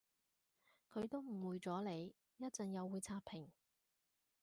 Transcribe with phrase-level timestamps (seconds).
[0.91, 3.51] 佢都誤會咗你，一陣又會刷屏